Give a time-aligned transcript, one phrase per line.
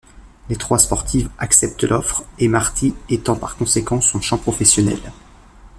[0.49, 4.99] Les trois sportifs acceptent l'offre, et Marty étend par conséquent son champ professionnel.